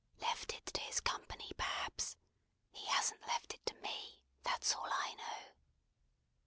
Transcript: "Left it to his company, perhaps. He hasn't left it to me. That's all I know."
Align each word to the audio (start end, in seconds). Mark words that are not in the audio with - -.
"Left 0.19 0.51
it 0.55 0.65
to 0.73 0.81
his 0.81 0.99
company, 0.99 1.51
perhaps. 1.55 2.17
He 2.71 2.87
hasn't 2.87 3.21
left 3.27 3.53
it 3.53 3.63
to 3.67 3.75
me. 3.75 4.23
That's 4.41 4.73
all 4.75 4.89
I 4.91 5.13
know." 5.13 5.51